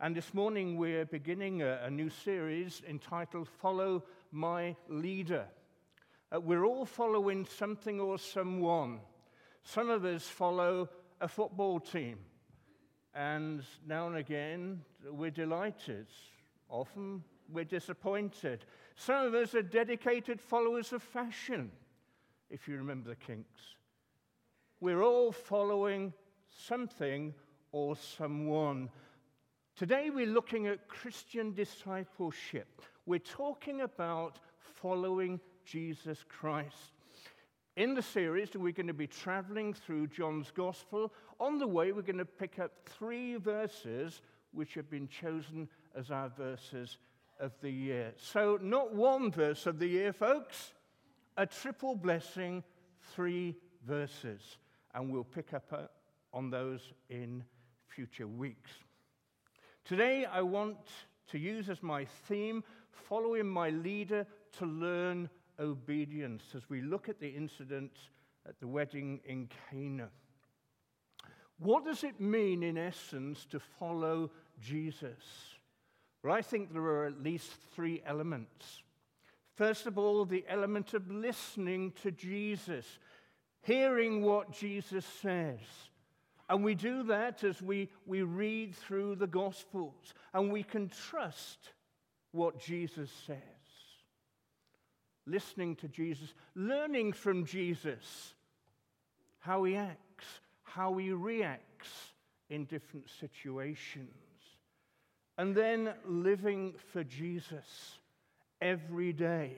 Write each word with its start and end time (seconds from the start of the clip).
And 0.00 0.14
this 0.14 0.32
morning 0.32 0.76
we're 0.76 1.06
beginning 1.06 1.62
a, 1.62 1.80
a 1.82 1.90
new 1.90 2.08
series 2.08 2.82
entitled 2.88 3.48
Follow 3.48 4.04
My 4.30 4.76
Leader. 4.88 5.46
Uh, 6.32 6.38
we're 6.38 6.64
all 6.64 6.84
following 6.84 7.44
something 7.44 7.98
or 7.98 8.16
someone. 8.16 9.00
Some 9.64 9.90
of 9.90 10.04
us 10.04 10.22
follow 10.22 10.88
a 11.20 11.26
football 11.26 11.80
team, 11.80 12.18
and 13.12 13.64
now 13.88 14.06
and 14.06 14.14
again 14.14 14.82
we're 15.10 15.32
delighted. 15.32 16.06
Often 16.68 17.24
we're 17.52 17.64
disappointed. 17.64 18.66
Some 18.94 19.26
of 19.26 19.34
us 19.34 19.52
are 19.56 19.62
dedicated 19.62 20.40
followers 20.40 20.92
of 20.92 21.02
fashion, 21.02 21.72
if 22.50 22.68
you 22.68 22.76
remember 22.76 23.08
the 23.08 23.16
kinks. 23.16 23.62
We're 24.78 25.02
all 25.02 25.32
following 25.32 26.12
something 26.46 27.34
or 27.72 27.96
someone. 27.96 28.90
Today 29.78 30.10
we're 30.10 30.26
looking 30.26 30.66
at 30.66 30.88
Christian 30.88 31.54
discipleship. 31.54 32.82
We're 33.06 33.20
talking 33.20 33.82
about 33.82 34.40
following 34.82 35.38
Jesus 35.64 36.24
Christ. 36.28 36.94
In 37.76 37.94
the 37.94 38.02
series, 38.02 38.56
we're 38.56 38.72
going 38.72 38.88
to 38.88 38.92
be 38.92 39.06
traveling 39.06 39.72
through 39.72 40.08
John's 40.08 40.50
Gospel. 40.50 41.12
On 41.38 41.60
the 41.60 41.66
way, 41.68 41.92
we're 41.92 42.02
going 42.02 42.18
to 42.18 42.24
pick 42.24 42.58
up 42.58 42.72
three 42.86 43.36
verses 43.36 44.20
which 44.50 44.74
have 44.74 44.90
been 44.90 45.06
chosen 45.06 45.68
as 45.96 46.10
our 46.10 46.28
verses 46.36 46.98
of 47.38 47.52
the 47.62 47.70
year. 47.70 48.12
So, 48.16 48.58
not 48.60 48.92
one 48.92 49.30
verse 49.30 49.64
of 49.64 49.78
the 49.78 49.86
year, 49.86 50.12
folks, 50.12 50.72
a 51.36 51.46
triple 51.46 51.94
blessing, 51.94 52.64
three 53.14 53.54
verses. 53.86 54.56
And 54.92 55.12
we'll 55.12 55.22
pick 55.22 55.54
up 55.54 55.66
uh, 55.70 55.82
on 56.34 56.50
those 56.50 56.80
in 57.10 57.44
future 57.86 58.26
weeks. 58.26 58.72
Today, 59.88 60.26
I 60.30 60.42
want 60.42 60.76
to 61.28 61.38
use 61.38 61.70
as 61.70 61.82
my 61.82 62.04
theme 62.04 62.62
following 62.90 63.46
my 63.46 63.70
leader 63.70 64.26
to 64.58 64.66
learn 64.66 65.30
obedience 65.58 66.42
as 66.54 66.68
we 66.68 66.82
look 66.82 67.08
at 67.08 67.18
the 67.18 67.30
incident 67.30 67.92
at 68.46 68.60
the 68.60 68.66
wedding 68.66 69.18
in 69.24 69.48
Cana. 69.70 70.10
What 71.58 71.86
does 71.86 72.04
it 72.04 72.20
mean, 72.20 72.62
in 72.62 72.76
essence, 72.76 73.46
to 73.46 73.58
follow 73.58 74.30
Jesus? 74.60 75.56
Well, 76.22 76.34
I 76.34 76.42
think 76.42 76.70
there 76.70 76.82
are 76.82 77.06
at 77.06 77.22
least 77.22 77.50
three 77.74 78.02
elements. 78.04 78.82
First 79.54 79.86
of 79.86 79.96
all, 79.96 80.26
the 80.26 80.44
element 80.50 80.92
of 80.92 81.10
listening 81.10 81.94
to 82.02 82.10
Jesus, 82.10 82.84
hearing 83.62 84.20
what 84.20 84.52
Jesus 84.52 85.06
says. 85.22 85.60
And 86.48 86.64
we 86.64 86.74
do 86.74 87.02
that 87.04 87.44
as 87.44 87.60
we, 87.60 87.90
we 88.06 88.22
read 88.22 88.74
through 88.74 89.16
the 89.16 89.26
Gospels, 89.26 90.14
and 90.32 90.50
we 90.50 90.62
can 90.62 90.88
trust 90.88 91.72
what 92.32 92.58
Jesus 92.58 93.10
says. 93.26 93.38
Listening 95.26 95.76
to 95.76 95.88
Jesus, 95.88 96.32
learning 96.54 97.12
from 97.12 97.44
Jesus 97.44 98.34
how 99.40 99.64
he 99.64 99.76
acts, 99.76 100.26
how 100.62 100.96
he 100.96 101.12
reacts 101.12 101.90
in 102.48 102.64
different 102.64 103.08
situations. 103.20 104.08
And 105.36 105.54
then 105.54 105.92
living 106.06 106.74
for 106.92 107.04
Jesus 107.04 107.98
every 108.60 109.12
day. 109.12 109.52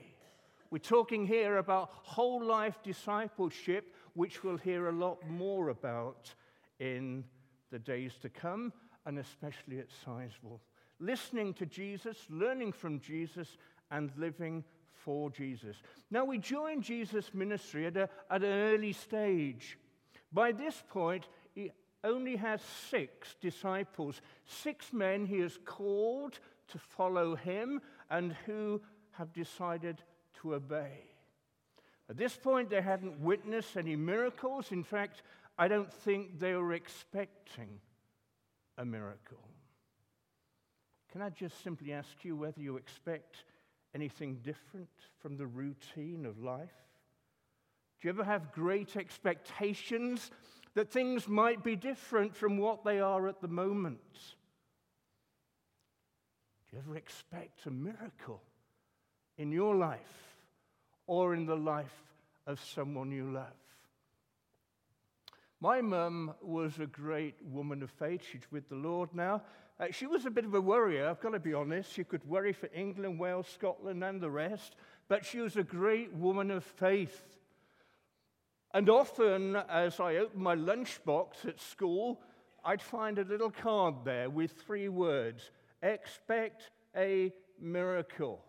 We're 0.69 0.77
talking 0.77 1.25
here 1.25 1.57
about 1.57 1.89
whole 1.91 2.43
life 2.43 2.83
discipleship, 2.83 3.93
which 4.13 4.43
we'll 4.43 4.57
hear 4.57 4.87
a 4.87 4.91
lot 4.91 5.27
more 5.27 5.69
about 5.69 6.33
in 6.81 7.23
the 7.69 7.79
days 7.79 8.13
to 8.21 8.29
come, 8.29 8.73
and 9.05 9.19
especially 9.19 9.79
at 9.79 9.87
Sizewell. 10.05 10.59
Listening 10.99 11.53
to 11.53 11.65
Jesus, 11.65 12.17
learning 12.29 12.71
from 12.73 12.99
Jesus, 12.99 13.57
and 13.91 14.11
living 14.17 14.63
for 14.91 15.29
Jesus. 15.29 15.77
Now, 16.09 16.25
we 16.25 16.37
join 16.37 16.81
Jesus' 16.81 17.33
ministry 17.33 17.85
at, 17.85 17.97
a, 17.97 18.09
at 18.29 18.43
an 18.43 18.73
early 18.73 18.93
stage. 18.93 19.77
By 20.33 20.51
this 20.51 20.83
point, 20.89 21.27
he 21.53 21.71
only 22.03 22.35
has 22.35 22.61
six 22.89 23.35
disciples, 23.41 24.21
six 24.45 24.91
men 24.91 25.25
he 25.25 25.39
has 25.39 25.59
called 25.65 26.39
to 26.69 26.77
follow 26.79 27.35
him 27.35 27.81
and 28.09 28.35
who 28.45 28.81
have 29.11 29.33
decided 29.33 30.01
to 30.41 30.55
obey. 30.55 31.11
At 32.09 32.17
this 32.17 32.35
point, 32.35 32.69
they 32.69 32.81
hadn't 32.81 33.19
witnessed 33.19 33.77
any 33.77 33.95
miracles. 33.95 34.71
In 34.71 34.83
fact, 34.83 35.23
I 35.61 35.67
don't 35.67 35.93
think 35.93 36.39
they 36.39 36.55
were 36.55 36.73
expecting 36.73 37.79
a 38.79 38.83
miracle. 38.83 39.37
Can 41.11 41.21
I 41.21 41.29
just 41.29 41.63
simply 41.63 41.93
ask 41.93 42.09
you 42.23 42.35
whether 42.35 42.59
you 42.59 42.77
expect 42.77 43.43
anything 43.93 44.39
different 44.41 44.89
from 45.19 45.37
the 45.37 45.45
routine 45.45 46.25
of 46.25 46.41
life? 46.41 46.73
Do 48.01 48.07
you 48.07 48.09
ever 48.09 48.23
have 48.23 48.51
great 48.51 48.97
expectations 48.97 50.31
that 50.73 50.89
things 50.89 51.27
might 51.27 51.63
be 51.63 51.75
different 51.75 52.35
from 52.35 52.57
what 52.57 52.83
they 52.83 52.99
are 52.99 53.27
at 53.27 53.39
the 53.39 53.47
moment? 53.47 53.99
Do 56.71 56.75
you 56.75 56.79
ever 56.79 56.95
expect 56.95 57.67
a 57.67 57.69
miracle 57.69 58.41
in 59.37 59.51
your 59.51 59.75
life 59.75 60.39
or 61.05 61.35
in 61.35 61.45
the 61.45 61.55
life 61.55 62.01
of 62.47 62.59
someone 62.59 63.11
you 63.11 63.29
love? 63.29 63.60
My 65.63 65.79
mum 65.79 66.33
was 66.41 66.79
a 66.79 66.87
great 66.87 67.35
woman 67.43 67.83
of 67.83 67.91
faith. 67.91 68.23
She's 68.29 68.51
with 68.51 68.67
the 68.67 68.75
Lord 68.75 69.09
now. 69.13 69.43
Uh, 69.79 69.85
she 69.91 70.07
was 70.07 70.25
a 70.25 70.31
bit 70.31 70.43
of 70.43 70.55
a 70.55 70.61
worrier, 70.61 71.07
I've 71.07 71.21
got 71.21 71.31
to 71.31 71.39
be 71.39 71.53
honest. 71.53 71.93
She 71.93 72.03
could 72.03 72.27
worry 72.27 72.51
for 72.51 72.67
England, 72.73 73.19
Wales, 73.19 73.47
Scotland, 73.47 74.03
and 74.03 74.19
the 74.19 74.29
rest. 74.29 74.75
But 75.07 75.23
she 75.23 75.39
was 75.39 75.57
a 75.57 75.63
great 75.63 76.11
woman 76.13 76.49
of 76.49 76.63
faith. 76.63 77.21
And 78.73 78.89
often, 78.89 79.55
as 79.55 79.99
I 79.99 80.15
opened 80.15 80.41
my 80.41 80.55
lunchbox 80.55 81.45
at 81.47 81.61
school, 81.61 82.21
I'd 82.65 82.81
find 82.81 83.19
a 83.19 83.23
little 83.23 83.51
card 83.51 83.95
there 84.03 84.31
with 84.31 84.51
three 84.51 84.89
words 84.89 85.51
expect 85.83 86.71
a 86.95 87.33
miracle. 87.59 88.43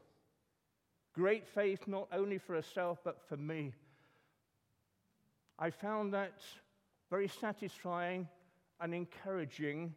Great 1.14 1.46
faith, 1.46 1.86
not 1.86 2.08
only 2.10 2.38
for 2.38 2.54
herself, 2.54 3.00
but 3.04 3.20
for 3.28 3.36
me. 3.36 3.72
I 5.58 5.70
found 5.70 6.14
that 6.14 6.40
very 7.12 7.28
satisfying 7.28 8.26
and 8.80 8.94
encouraging 8.94 9.94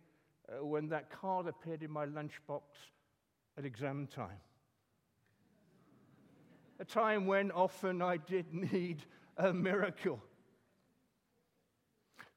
uh, 0.49 0.65
when 0.65 0.89
that 0.89 1.09
card 1.09 1.47
appeared 1.47 1.81
in 1.81 1.89
my 1.89 2.05
lunchbox 2.05 2.63
at 3.57 3.63
exam 3.63 4.05
time. 4.05 4.41
a 6.81 6.83
time 6.83 7.25
when 7.25 7.51
often 7.51 8.01
I 8.01 8.17
did 8.17 8.53
need 8.53 9.01
a 9.37 9.53
miracle. 9.53 10.21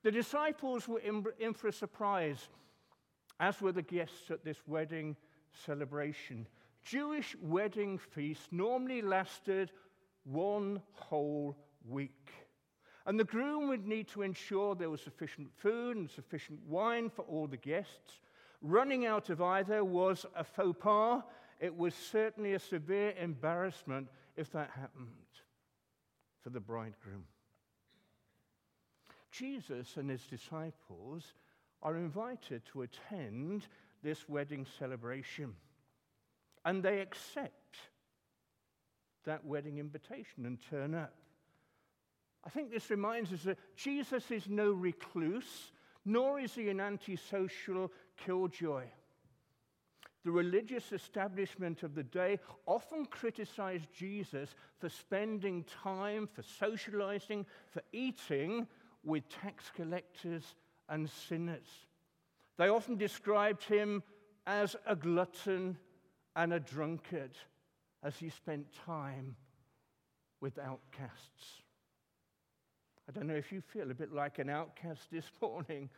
The 0.05 0.13
disciples 0.13 0.87
were 0.87 1.01
in, 1.01 1.25
in 1.41 1.55
for 1.55 1.67
a 1.67 1.73
surprise, 1.73 2.39
as 3.41 3.61
were 3.61 3.73
the 3.73 3.83
guests 3.83 4.31
at 4.31 4.45
this 4.45 4.59
wedding 4.69 5.17
celebration. 5.67 6.47
Jewish 6.85 7.35
wedding 7.43 7.99
feasts 7.99 8.47
normally 8.53 9.03
lasted 9.03 9.73
one 10.23 10.81
whole 10.93 11.57
week. 11.85 12.31
And 13.09 13.19
the 13.19 13.25
groom 13.25 13.69
would 13.69 13.87
need 13.87 14.07
to 14.09 14.21
ensure 14.21 14.75
there 14.75 14.91
was 14.91 15.01
sufficient 15.01 15.49
food 15.57 15.97
and 15.97 16.11
sufficient 16.11 16.61
wine 16.69 17.09
for 17.09 17.23
all 17.23 17.47
the 17.47 17.57
guests. 17.57 18.21
Running 18.61 19.07
out 19.07 19.31
of 19.31 19.41
either 19.41 19.83
was 19.83 20.27
a 20.37 20.45
faux 20.45 20.79
pas. 20.79 21.23
It 21.59 21.75
was 21.75 21.95
certainly 21.95 22.53
a 22.53 22.59
severe 22.59 23.15
embarrassment 23.19 24.09
if 24.37 24.53
that 24.53 24.69
happened 24.79 25.09
for 26.43 26.51
the 26.51 26.61
bridegroom. 26.61 27.25
Jesus 29.33 29.97
and 29.97 30.11
his 30.11 30.25
disciples 30.25 31.33
are 31.83 31.97
invited 31.97 32.61
to 32.67 32.83
attend 32.83 33.69
this 34.03 34.29
wedding 34.29 34.67
celebration. 34.79 35.55
And 36.67 36.83
they 36.83 37.01
accept 37.01 37.79
that 39.25 39.47
wedding 39.47 39.79
invitation 39.79 40.45
and 40.45 40.59
turn 40.61 40.95
up. 40.95 41.15
I 42.49 42.51
think 42.51 42.71
this 42.71 42.89
reminds 42.89 43.31
us 43.31 43.43
that 43.43 43.59
Jesus 43.77 44.31
is 44.31 44.49
no 44.49 44.73
recluse, 44.73 45.71
nor 46.07 46.41
is 46.41 46.55
he 46.55 46.71
an 46.71 46.81
antisocial 46.81 47.93
killjoy. 48.17 48.85
The 50.25 50.31
religious 50.31 50.93
establishment 50.93 51.83
of 51.83 51.95
the 51.95 52.05
day 52.05 52.39
often 52.65 53.05
criticized 53.05 53.93
Jesus 53.95 54.55
for 54.79 54.89
spending 54.89 55.63
time, 55.65 56.27
for 56.27 56.41
socializing, 56.41 57.45
for 57.71 57.83
eating 57.93 58.67
with 59.05 59.29
tax 59.29 59.71
collectors 59.77 60.55
and 60.89 61.11
sinners. 61.11 61.69
They 62.57 62.71
often 62.71 62.97
described 62.97 63.63
him 63.63 64.03
as 64.47 64.75
a 64.87 64.97
glutton 64.97 65.77
and 66.35 66.55
a 66.55 66.61
drunkard 66.61 67.37
as 68.03 68.17
he 68.17 68.31
spent 68.31 68.73
time 68.87 69.37
with 70.41 70.59
outcasts. 70.59 71.63
I 73.09 73.11
don't 73.11 73.27
know 73.27 73.35
if 73.35 73.51
you 73.51 73.63
feel 73.63 73.91
a 73.91 73.95
bit 73.95 74.13
like 74.13 74.39
an 74.39 74.51
outcast 74.51 75.01
this 75.13 75.25
morning. 75.41 75.89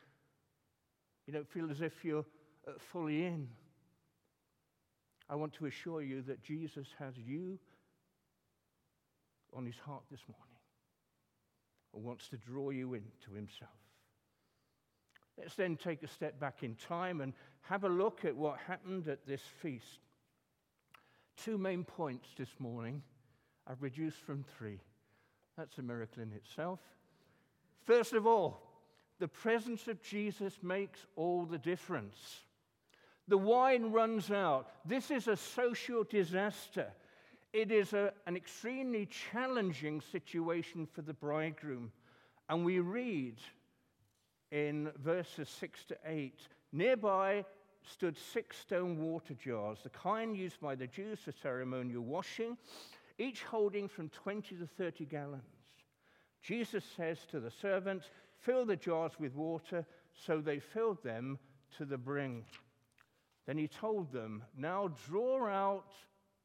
You 1.26 1.32
don't 1.32 1.48
feel 1.48 1.70
as 1.70 1.80
if 1.80 2.04
you're 2.04 2.24
uh, 2.68 2.72
fully 2.92 3.24
in. 3.24 3.48
I 5.28 5.34
want 5.34 5.52
to 5.54 5.66
assure 5.66 6.02
you 6.02 6.22
that 6.22 6.42
Jesus 6.42 6.86
has 6.98 7.14
you 7.16 7.58
on 9.56 9.66
his 9.66 9.78
heart 9.78 10.02
this 10.10 10.20
morning 10.28 10.56
and 11.94 12.04
wants 12.04 12.28
to 12.28 12.36
draw 12.36 12.70
you 12.70 12.94
into 12.94 13.34
himself. 13.34 13.70
Let's 15.38 15.54
then 15.54 15.76
take 15.76 16.02
a 16.02 16.08
step 16.08 16.38
back 16.38 16.62
in 16.62 16.74
time 16.76 17.20
and 17.20 17.32
have 17.62 17.84
a 17.84 17.88
look 17.88 18.24
at 18.24 18.36
what 18.36 18.58
happened 18.58 19.08
at 19.08 19.26
this 19.26 19.42
feast. 19.62 20.00
Two 21.36 21.58
main 21.58 21.84
points 21.84 22.28
this 22.36 22.50
morning. 22.58 23.02
I've 23.66 23.82
reduced 23.82 24.18
from 24.18 24.44
three. 24.58 24.80
That's 25.56 25.78
a 25.78 25.82
miracle 25.82 26.22
in 26.22 26.32
itself. 26.32 26.80
First 27.84 28.12
of 28.12 28.26
all, 28.26 28.60
the 29.18 29.28
presence 29.28 29.88
of 29.88 30.02
Jesus 30.02 30.58
makes 30.62 31.06
all 31.16 31.44
the 31.44 31.58
difference. 31.58 32.40
The 33.28 33.38
wine 33.38 33.92
runs 33.92 34.30
out. 34.30 34.70
This 34.84 35.10
is 35.10 35.28
a 35.28 35.36
social 35.36 36.04
disaster. 36.04 36.86
It 37.52 37.70
is 37.70 37.92
a, 37.92 38.12
an 38.26 38.36
extremely 38.36 39.06
challenging 39.06 40.00
situation 40.00 40.86
for 40.86 41.02
the 41.02 41.14
bridegroom. 41.14 41.92
And 42.48 42.64
we 42.64 42.80
read 42.80 43.36
in 44.50 44.90
verses 44.96 45.48
6 45.48 45.84
to 45.86 45.96
8 46.04 46.40
nearby 46.72 47.44
stood 47.82 48.16
six 48.16 48.58
stone 48.58 48.98
water 48.98 49.34
jars, 49.34 49.78
the 49.82 49.90
kind 49.90 50.36
used 50.36 50.60
by 50.60 50.74
the 50.74 50.86
Jews 50.86 51.20
for 51.20 51.32
ceremonial 51.32 52.02
washing, 52.02 52.56
each 53.18 53.42
holding 53.42 53.88
from 53.88 54.08
20 54.10 54.56
to 54.56 54.66
30 54.66 55.04
gallons. 55.06 55.59
Jesus 56.42 56.84
says 56.96 57.19
to 57.31 57.40
the 57.40 57.50
servants, 57.50 58.10
Fill 58.38 58.64
the 58.64 58.76
jars 58.76 59.12
with 59.19 59.34
water. 59.34 59.84
So 60.12 60.40
they 60.40 60.58
filled 60.58 61.02
them 61.02 61.38
to 61.76 61.84
the 61.84 61.98
brim. 61.98 62.44
Then 63.46 63.58
he 63.58 63.69
told 63.69 64.12
them, 64.12 64.42
Now 64.56 64.92
draw 65.08 65.46
out 65.48 65.92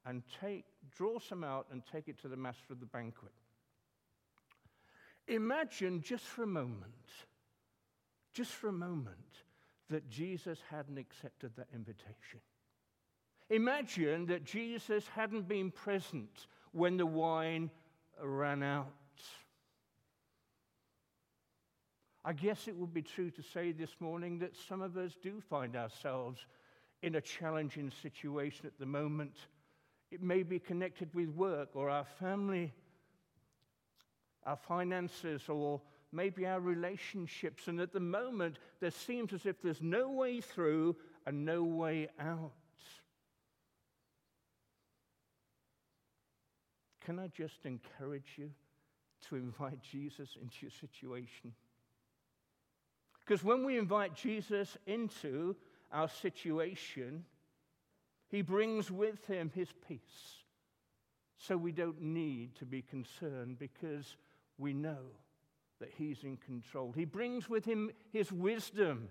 and 0.06 0.22
take, 0.42 0.66
draw 0.96 1.20
some 1.20 1.44
out 1.44 1.68
and 1.72 1.82
take 1.92 2.08
it 2.08 2.22
to 2.22 2.28
the 2.28 2.38
master 2.38 2.74
of 2.74 2.80
the 2.80 2.86
banquet. 2.86 3.32
Imagine 5.28 6.02
just 6.02 6.26
for 6.26 6.44
a 6.44 6.48
moment, 6.48 7.10
just 8.34 8.52
for 8.52 8.68
a 8.68 8.74
moment, 8.74 9.18
that 9.90 10.10
Jesus 10.10 10.60
hadn't 10.70 10.98
accepted 10.98 11.56
that 11.56 11.68
invitation. 11.74 12.40
Imagine 13.50 14.26
that 14.28 14.44
Jesus 14.44 15.08
hadn't 15.08 15.48
been 15.48 15.72
present 15.72 16.48
when 16.72 16.98
the 16.98 17.06
wine 17.06 17.70
ran 18.22 18.64
out. 18.64 18.94
I 22.28 22.34
guess 22.34 22.68
it 22.68 22.76
would 22.76 22.92
be 22.92 23.04
true 23.04 23.30
to 23.30 23.44
say 23.44 23.72
this 23.72 23.98
morning 24.00 24.40
that 24.40 24.56
some 24.68 24.82
of 24.82 24.98
us 24.98 25.16
do 25.22 25.40
find 25.48 25.76
ourselves 25.76 26.44
in 27.04 27.14
a 27.14 27.22
challenging 27.22 27.92
situation 28.02 28.66
at 28.66 28.80
the 28.80 28.86
moment. 28.88 29.36
It 30.10 30.24
may 30.24 30.42
be 30.42 30.58
connected 30.58 31.14
with 31.14 31.30
work 31.30 31.76
or 31.76 31.88
our 31.88 32.08
family, 32.20 32.74
our 34.44 34.56
finances, 34.56 35.44
or 35.48 35.80
maybe 36.12 36.48
our 36.48 36.60
relationships. 36.60 37.68
And 37.68 37.80
at 37.80 37.94
the 37.94 38.00
moment, 38.00 38.58
there 38.80 38.90
seems 38.90 39.32
as 39.32 39.46
if 39.46 39.62
there's 39.62 39.84
no 39.84 40.10
way 40.10 40.42
through 40.42 40.96
and 41.28 41.46
no 41.46 41.64
way 41.64 42.10
out. 42.20 42.54
Can 47.02 47.20
I 47.20 47.28
just 47.28 47.66
encourage 47.66 48.34
you 48.38 48.50
to 49.30 49.36
invite 49.36 49.80
Jesus 49.92 50.30
into 50.42 50.56
your 50.62 50.72
situation? 50.72 51.54
Because 53.26 53.44
when 53.44 53.66
we 53.66 53.78
invite 53.78 54.16
Jesus 54.16 54.78
into 54.86 55.56
our 55.92 56.08
situation, 56.08 57.26
he 58.30 58.42
brings 58.42 58.92
with 58.92 59.26
him 59.26 59.52
his 59.56 59.70
peace. 59.88 60.44
So 61.38 61.58
we 61.58 61.72
don't 61.72 62.02
need 62.02 62.56
to 62.56 62.66
be 62.66 62.82
concerned 62.82 63.58
because 63.58 64.16
we 64.58 64.74
know 64.74 65.08
that 65.80 65.90
he's 65.98 66.24
in 66.24 66.38
control. 66.38 66.94
He 66.96 67.06
brings 67.06 67.50
with 67.50 67.66
him 67.66 67.92
his 68.14 68.32
wisdom 68.32 69.10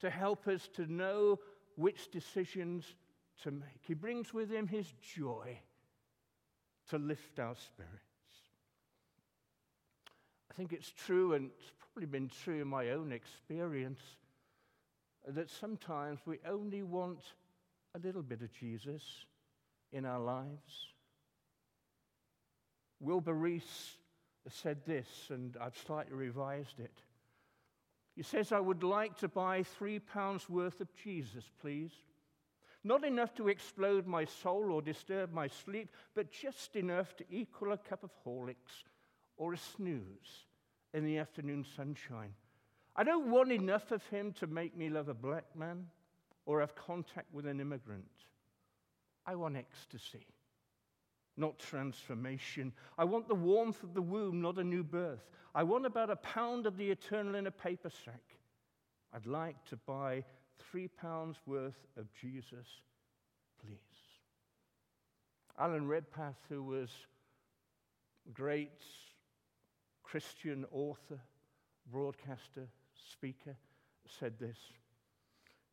to 0.00 0.10
help 0.10 0.48
us 0.48 0.68
to 0.74 0.90
know 0.90 1.38
which 1.76 2.10
decisions 2.10 2.94
to 3.42 3.50
make. 3.50 3.80
He 3.82 3.94
brings 3.94 4.32
with 4.32 4.50
him 4.50 4.66
his 4.66 4.92
joy 5.16 5.58
to 6.90 6.98
lift 6.98 7.38
our 7.38 7.54
spirits. 7.56 8.13
I 10.54 10.56
think 10.56 10.72
it's 10.72 10.92
true, 10.92 11.32
and 11.32 11.50
it's 11.58 11.72
probably 11.80 12.06
been 12.06 12.30
true 12.44 12.62
in 12.62 12.68
my 12.68 12.90
own 12.90 13.10
experience, 13.10 13.98
that 15.26 15.50
sometimes 15.50 16.20
we 16.26 16.38
only 16.48 16.84
want 16.84 17.18
a 17.96 17.98
little 17.98 18.22
bit 18.22 18.40
of 18.40 18.52
Jesus 18.52 19.02
in 19.92 20.04
our 20.04 20.20
lives. 20.20 20.92
Wilbur 23.00 23.34
Rees 23.34 23.96
said 24.48 24.78
this, 24.86 25.08
and 25.30 25.56
I've 25.60 25.76
slightly 25.76 26.14
revised 26.14 26.78
it. 26.78 27.02
He 28.14 28.22
says, 28.22 28.52
I 28.52 28.60
would 28.60 28.84
like 28.84 29.18
to 29.18 29.28
buy 29.28 29.64
three 29.64 29.98
pounds 29.98 30.48
worth 30.48 30.80
of 30.80 30.94
Jesus, 31.02 31.50
please. 31.60 31.90
Not 32.84 33.04
enough 33.04 33.34
to 33.36 33.48
explode 33.48 34.06
my 34.06 34.24
soul 34.24 34.70
or 34.70 34.82
disturb 34.82 35.32
my 35.32 35.48
sleep, 35.48 35.88
but 36.14 36.30
just 36.30 36.76
enough 36.76 37.16
to 37.16 37.24
equal 37.28 37.72
a 37.72 37.78
cup 37.78 38.04
of 38.04 38.10
Horlicks 38.24 38.84
or 39.36 39.52
a 39.52 39.58
snooze 39.58 40.46
in 40.92 41.04
the 41.04 41.18
afternoon 41.18 41.64
sunshine. 41.76 42.34
I 42.96 43.02
don't 43.02 43.30
want 43.30 43.50
enough 43.50 43.90
of 43.90 44.06
him 44.08 44.32
to 44.34 44.46
make 44.46 44.76
me 44.76 44.88
love 44.88 45.08
a 45.08 45.14
black 45.14 45.44
man 45.56 45.86
or 46.46 46.60
have 46.60 46.76
contact 46.76 47.32
with 47.32 47.46
an 47.46 47.60
immigrant. 47.60 48.04
I 49.26 49.34
want 49.34 49.56
ecstasy, 49.56 50.26
not 51.36 51.58
transformation. 51.58 52.72
I 52.96 53.04
want 53.04 53.26
the 53.26 53.34
warmth 53.34 53.82
of 53.82 53.94
the 53.94 54.02
womb, 54.02 54.40
not 54.40 54.58
a 54.58 54.64
new 54.64 54.84
birth. 54.84 55.28
I 55.54 55.62
want 55.62 55.86
about 55.86 56.10
a 56.10 56.16
pound 56.16 56.66
of 56.66 56.76
the 56.76 56.90
eternal 56.90 57.34
in 57.34 57.46
a 57.46 57.50
paper 57.50 57.90
sack. 58.04 58.22
I'd 59.12 59.26
like 59.26 59.64
to 59.66 59.76
buy 59.76 60.24
three 60.58 60.88
pounds 60.88 61.36
worth 61.46 61.86
of 61.96 62.12
Jesus, 62.12 62.66
please. 63.64 63.78
Alan 65.58 65.86
Redpath, 65.86 66.38
who 66.48 66.62
was 66.62 66.90
great 68.32 68.82
Christian 70.04 70.64
author, 70.70 71.18
broadcaster, 71.90 72.68
speaker, 73.10 73.56
said 74.06 74.38
this 74.38 74.58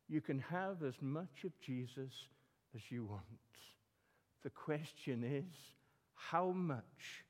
You 0.08 0.20
can 0.20 0.40
have 0.40 0.82
as 0.82 0.94
much 1.00 1.44
of 1.44 1.52
Jesus 1.60 2.12
as 2.74 2.90
you 2.90 3.04
want. 3.04 3.22
The 4.42 4.50
question 4.50 5.22
is, 5.22 5.54
how 6.14 6.50
much 6.50 7.24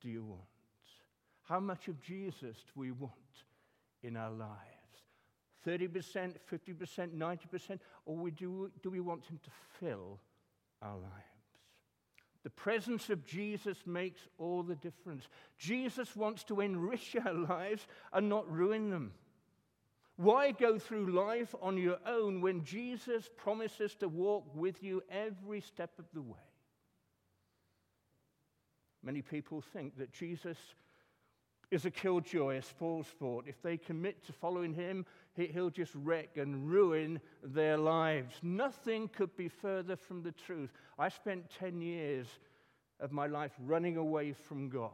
do 0.00 0.08
you 0.08 0.22
want? 0.22 0.42
How 1.42 1.58
much 1.58 1.88
of 1.88 2.00
Jesus 2.00 2.56
do 2.74 2.80
we 2.80 2.92
want 2.92 3.12
in 4.02 4.16
our 4.16 4.30
lives? 4.30 4.60
30%, 5.66 6.34
50%, 6.50 7.16
90%? 7.16 7.78
Or 8.06 8.16
we 8.16 8.30
do, 8.30 8.70
do 8.82 8.90
we 8.90 9.00
want 9.00 9.24
Him 9.26 9.40
to 9.42 9.50
fill 9.80 10.18
our 10.80 10.96
lives? 10.96 11.41
The 12.44 12.50
presence 12.50 13.08
of 13.08 13.24
Jesus 13.24 13.78
makes 13.86 14.20
all 14.36 14.62
the 14.62 14.74
difference. 14.74 15.28
Jesus 15.58 16.16
wants 16.16 16.42
to 16.44 16.60
enrich 16.60 17.16
our 17.24 17.34
lives 17.34 17.86
and 18.12 18.28
not 18.28 18.50
ruin 18.50 18.90
them. 18.90 19.12
Why 20.16 20.52
go 20.52 20.78
through 20.78 21.12
life 21.12 21.54
on 21.62 21.78
your 21.78 21.98
own 22.06 22.40
when 22.40 22.64
Jesus 22.64 23.30
promises 23.36 23.94
to 23.96 24.08
walk 24.08 24.44
with 24.54 24.82
you 24.82 25.02
every 25.10 25.60
step 25.60 25.90
of 25.98 26.04
the 26.12 26.22
way? 26.22 26.38
Many 29.02 29.22
people 29.22 29.60
think 29.60 29.98
that 29.98 30.12
Jesus 30.12 30.58
is 31.70 31.86
a 31.86 31.90
killjoy, 31.90 32.56
a 32.56 32.62
spoil 32.62 33.02
sport. 33.02 33.46
If 33.48 33.62
they 33.62 33.78
commit 33.78 34.24
to 34.26 34.32
following 34.32 34.74
him, 34.74 35.06
he'll 35.34 35.70
just 35.70 35.94
wreck 35.94 36.36
and 36.36 36.68
ruin 36.68 37.20
their 37.42 37.76
lives. 37.76 38.34
Nothing 38.42 39.08
could 39.08 39.34
be 39.36 39.48
further 39.48 39.96
from 39.96 40.22
the 40.22 40.32
truth. 40.32 40.70
I 40.98 41.08
spent 41.08 41.50
10 41.58 41.80
years 41.80 42.26
of 43.00 43.12
my 43.12 43.26
life 43.26 43.52
running 43.64 43.96
away 43.96 44.32
from 44.32 44.68
God. 44.68 44.90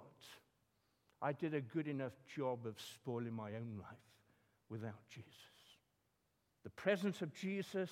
I 1.21 1.33
did 1.33 1.55
a 1.55 1.61
good 1.61 1.89
enough 1.89 2.13
job 2.37 2.67
of 2.67 2.81
spoiling 2.81 3.35
my 3.35 3.49
own 3.49 3.79
life 3.79 3.99
without 4.71 5.09
Jesus. 5.09 5.33
The 6.63 6.71
presence 6.71 7.23
of 7.23 7.35
Jesus 7.35 7.91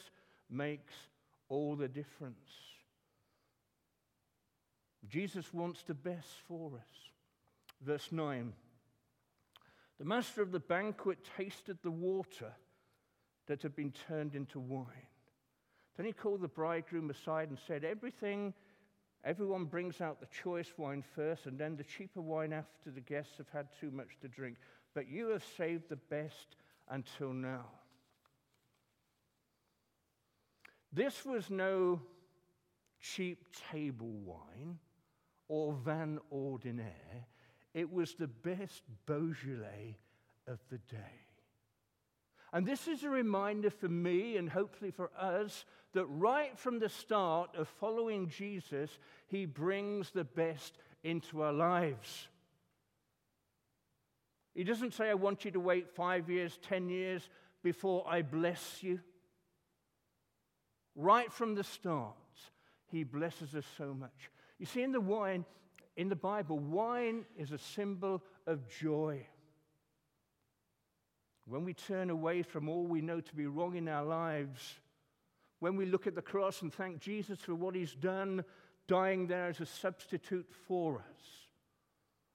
makes 0.49 0.95
all 1.49 1.75
the 1.75 1.89
difference. 1.89 2.37
Jesus 5.09 5.53
wants 5.53 5.83
the 5.83 5.95
best 5.95 6.29
for 6.47 6.71
us. 6.77 6.89
Verse 7.85 8.11
9 8.13 8.53
the 9.99 10.05
master 10.05 10.43
of 10.43 10.53
the 10.53 10.61
banquet 10.61 11.19
tasted 11.37 11.79
the 11.83 11.91
water 11.91 12.53
that 13.47 13.63
had 13.63 13.75
been 13.75 13.93
turned 14.09 14.35
into 14.35 14.59
wine. 14.59 15.09
Then 15.97 16.07
he 16.07 16.13
called 16.13 16.43
the 16.43 16.49
bridegroom 16.49 17.11
aside 17.11 17.49
and 17.49 17.59
said, 17.67 17.85
Everything, 17.85 18.53
everyone 19.25 19.65
brings 19.65 20.01
out 20.01 20.21
the 20.21 20.27
choice 20.27 20.73
wine 20.77 21.03
first, 21.15 21.47
and 21.47 21.59
then 21.59 21.77
the 21.77 21.85
cheaper 21.85 22.21
wine 22.21 22.53
after 22.53 22.91
the 22.91 23.01
guests 23.01 23.39
have 23.39 23.49
had 23.51 23.69
too 23.81 23.91
much 23.91 24.19
to 24.21 24.29
drink. 24.29 24.57
But 24.95 25.09
you 25.09 25.29
have 25.29 25.45
saved 25.57 25.89
the 25.89 25.97
best 25.97 26.57
until 26.89 27.33
now. 27.33 27.67
This 30.93 31.25
was 31.25 31.51
no 31.51 32.01
cheap 33.01 33.45
table 33.71 34.13
wine 34.25 34.79
or 35.49 35.75
vin 35.75 36.19
ordinaire. 36.31 37.27
It 37.77 37.93
was 37.93 38.15
the 38.15 38.27
best 38.27 38.83
Beaujolais 39.05 39.99
of 40.49 40.59
the 40.71 40.79
day. 40.79 41.21
And 42.51 42.65
this 42.65 42.89
is 42.89 43.05
a 43.05 43.11
reminder 43.11 43.69
for 43.69 43.89
me 43.89 44.39
and 44.39 44.49
hopefully 44.49 44.91
for 44.91 45.11
us 45.15 45.67
that 45.93 46.07
right 46.07 46.59
from 46.59 46.79
the 46.79 46.89
start 46.89 47.51
of 47.55 47.69
following 47.69 48.31
Jesus, 48.31 48.99
he 49.27 49.45
brings 49.45 50.11
the 50.11 50.25
best 50.25 50.79
into 51.05 51.43
our 51.43 51.53
lives. 51.53 52.29
He 54.55 54.65
doesn't 54.65 54.95
say, 54.95 55.11
I 55.11 55.15
want 55.15 55.45
you 55.45 55.51
to 55.51 55.61
wait 55.61 55.91
five 55.95 56.31
years, 56.31 56.59
ten 56.63 56.89
years 56.89 57.29
before 57.63 58.07
I 58.09 58.23
bless 58.23 58.83
you. 58.83 59.01
Right 60.95 61.31
from 61.31 61.55
the 61.55 61.65
start, 61.65 62.15
he 62.91 63.05
blesses 63.05 63.55
us 63.55 63.67
so 63.77 63.93
much. 63.93 64.31
You 64.59 64.65
see, 64.65 64.83
in 64.83 64.93
the 64.93 65.01
wine, 65.01 65.45
in 65.97 66.09
the 66.09 66.17
Bible, 66.17 66.59
wine 66.59 67.25
is 67.39 67.53
a 67.53 67.59
symbol 67.59 68.23
of 68.47 68.69
joy. 68.69 69.27
When 71.47 71.65
we 71.65 71.75
turn 71.75 72.11
away 72.11 72.43
from 72.43 72.69
all 72.69 72.87
we 72.87 73.01
know 73.01 73.21
to 73.21 73.35
be 73.35 73.47
wrong 73.47 73.77
in 73.77 73.89
our 73.89 74.05
lives, 74.05 74.75
when 75.61 75.77
we 75.77 75.87
look 75.87 76.07
at 76.07 76.15
the 76.15 76.23
cross 76.23 76.63
and 76.63 76.73
thank 76.73 77.01
Jesus 77.01 77.41
for 77.41 77.55
what 77.55 77.75
he's 77.75 77.95
done, 77.95 78.45
dying 78.89 79.27
there 79.27 79.47
as 79.47 79.61
a 79.61 79.67
substitute 79.67 80.47
for 80.67 80.97
us, 80.97 81.25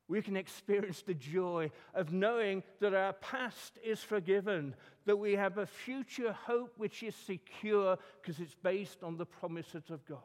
we 0.08 0.22
can 0.22 0.36
experience 0.36 1.04
the 1.04 1.14
joy 1.14 1.72
of 1.94 2.12
knowing 2.12 2.64
that 2.80 2.94
our 2.94 3.14
past 3.14 3.78
is 3.84 4.02
forgiven, 4.02 4.76
that 5.06 5.16
we 5.16 5.34
have 5.34 5.58
a 5.58 5.66
future 5.66 6.34
hope 6.34 6.74
which 6.78 7.04
is 7.04 7.16
secure 7.16 7.98
because 8.22 8.40
it's 8.42 8.56
based 8.56 9.04
on 9.04 9.18
the 9.18 9.26
promises 9.26 9.90
of 9.90 10.06
God. 10.06 10.18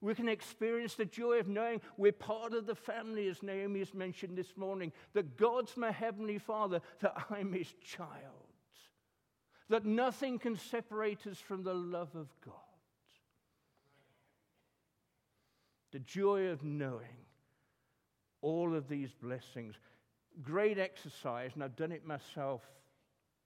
We 0.00 0.14
can 0.14 0.28
experience 0.28 0.94
the 0.94 1.04
joy 1.04 1.38
of 1.38 1.48
knowing 1.48 1.80
we're 1.96 2.12
part 2.12 2.52
of 2.52 2.66
the 2.66 2.74
family, 2.74 3.28
as 3.28 3.42
Naomi 3.42 3.80
has 3.80 3.94
mentioned 3.94 4.36
this 4.36 4.56
morning, 4.56 4.92
that 5.14 5.36
God's 5.36 5.76
my 5.76 5.90
heavenly 5.90 6.38
Father, 6.38 6.80
that 7.00 7.14
I'm 7.30 7.52
his 7.52 7.72
child, 7.82 8.10
that 9.68 9.84
nothing 9.84 10.38
can 10.38 10.56
separate 10.56 11.26
us 11.26 11.38
from 11.38 11.62
the 11.62 11.74
love 11.74 12.14
of 12.14 12.28
God. 12.44 12.54
The 15.92 16.00
joy 16.00 16.48
of 16.48 16.62
knowing 16.62 17.26
all 18.42 18.76
of 18.76 18.88
these 18.88 19.10
blessings. 19.12 19.74
Great 20.42 20.78
exercise, 20.78 21.52
and 21.54 21.64
I've 21.64 21.76
done 21.76 21.92
it 21.92 22.06
myself 22.06 22.62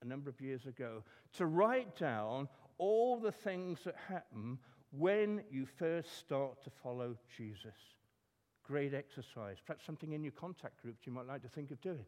a 0.02 0.06
number 0.06 0.28
of 0.28 0.40
years 0.40 0.66
ago, 0.66 1.04
to 1.34 1.46
write 1.46 1.96
down 1.96 2.48
all 2.78 3.18
the 3.18 3.32
things 3.32 3.78
that 3.84 3.94
happen 4.08 4.58
when 4.90 5.42
you 5.50 5.66
first 5.78 6.18
start 6.18 6.62
to 6.64 6.70
follow 6.82 7.16
Jesus. 7.36 7.74
Great 8.64 8.94
exercise. 8.94 9.56
Perhaps 9.64 9.84
something 9.84 10.12
in 10.12 10.22
your 10.22 10.32
contact 10.32 10.82
groups 10.82 11.06
you 11.06 11.12
might 11.12 11.26
like 11.26 11.42
to 11.42 11.48
think 11.48 11.70
of 11.70 11.80
doing. 11.80 12.06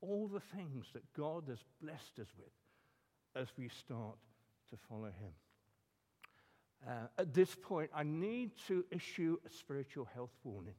All 0.00 0.28
the 0.28 0.40
things 0.40 0.86
that 0.92 1.02
God 1.14 1.44
has 1.48 1.58
blessed 1.82 2.18
us 2.20 2.28
with 2.38 2.52
as 3.34 3.48
we 3.56 3.68
start 3.68 4.16
to 4.70 4.76
follow 4.88 5.06
Him. 5.06 5.32
Uh, 6.86 7.06
at 7.18 7.34
this 7.34 7.54
point, 7.54 7.90
I 7.94 8.04
need 8.04 8.52
to 8.68 8.84
issue 8.90 9.36
a 9.44 9.50
spiritual 9.50 10.06
health 10.14 10.36
warning. 10.44 10.74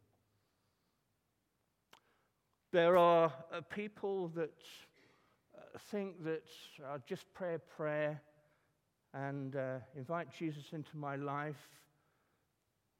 There 2.71 2.98
are 2.98 3.33
uh, 3.51 3.62
people 3.62 4.29
that 4.36 4.53
uh, 5.57 5.77
think 5.91 6.24
that 6.24 6.48
uh, 6.86 7.00
just 7.05 7.25
pray 7.33 7.55
a 7.55 7.59
prayer 7.59 8.21
and 9.13 9.55
uh, 9.55 9.77
invite 9.95 10.33
Jesus 10.33 10.73
into 10.73 10.95
my 10.97 11.15
life, 11.15 11.69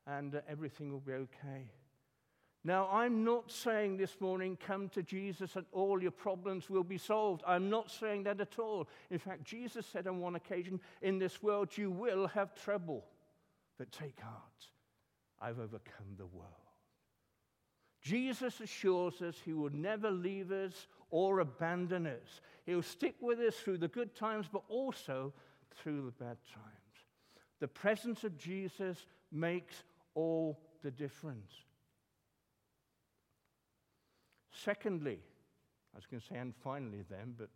and 0.08 0.36
uh, 0.36 0.42
everything 0.48 0.92
will 0.92 1.00
be 1.00 1.14
okay. 1.14 1.72
Now, 2.64 2.90
I'm 2.92 3.24
not 3.24 3.52
saying 3.52 3.98
this 3.98 4.20
morning, 4.20 4.58
come 4.58 4.90
to 4.90 5.02
Jesus 5.02 5.56
and 5.56 5.66
all 5.72 6.02
your 6.02 6.12
problems 6.12 6.70
will 6.70 6.84
be 6.84 6.98
solved. 6.98 7.42
I'm 7.48 7.70
not 7.70 7.90
saying 7.90 8.24
that 8.24 8.42
at 8.42 8.60
all. 8.60 8.90
In 9.10 9.18
fact, 9.18 9.46
Jesus 9.46 9.86
said 9.86 10.08
on 10.08 10.20
one 10.20 10.36
occasion, 10.36 10.82
In 11.02 11.20
this 11.20 11.42
world 11.42 11.78
you 11.78 11.90
will 11.90 12.28
have 12.28 12.54
trouble, 12.54 13.06
but 13.78 13.92
take 13.94 14.20
heart, 14.20 14.68
I've 15.42 15.60
overcome 15.60 16.16
the 16.18 16.26
world. 16.26 16.52
Jesus 18.02 18.60
assures 18.60 19.22
us 19.22 19.36
he 19.44 19.54
will 19.54 19.72
never 19.72 20.12
leave 20.12 20.52
us 20.52 20.88
or 21.12 21.40
abandon 21.40 22.08
us. 22.08 22.42
He'll 22.66 22.82
stick 22.82 23.16
with 23.22 23.40
us 23.40 23.56
through 23.56 23.78
the 23.80 23.88
good 23.88 24.16
times, 24.16 24.48
but 24.52 24.64
also 24.68 25.34
through 25.76 26.06
the 26.06 26.24
bad 26.24 26.38
times. 26.54 26.76
The 27.60 27.68
presence 27.68 28.24
of 28.24 28.38
Jesus 28.38 29.06
makes 29.32 29.84
all 30.16 30.60
the 30.84 30.92
difference. 30.92 31.52
Secondly, 34.52 35.20
I 35.94 35.98
was 35.98 36.06
going 36.06 36.22
to 36.22 36.28
say, 36.28 36.38
and 36.38 36.54
finally, 36.64 37.04
then, 37.10 37.34
but 37.38 37.50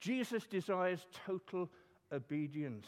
Jesus 0.00 0.44
desires 0.44 1.06
total 1.26 1.70
obedience. 2.10 2.86